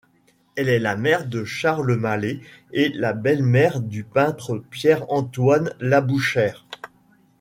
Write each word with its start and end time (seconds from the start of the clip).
Elle 0.55 0.67
est 0.69 0.79
le 0.79 0.97
mère 0.97 1.27
de 1.27 1.43
Charles 1.43 1.95
Mallet 1.95 2.39
et 2.71 2.89
la 2.89 3.13
belle-mère 3.13 3.79
du 3.79 4.03
peintre 4.03 4.57
Pierre-Antoine 4.71 5.73
Labouchère. 5.79 6.65